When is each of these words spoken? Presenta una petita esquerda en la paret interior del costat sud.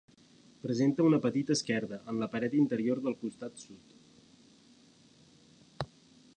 Presenta 0.61 1.03
una 1.09 1.19
petita 1.25 1.53
esquerda 1.55 1.99
en 2.13 2.17
la 2.23 2.29
paret 2.37 2.57
interior 2.63 3.03
del 3.05 3.19
costat 3.21 3.63
sud. 3.67 3.95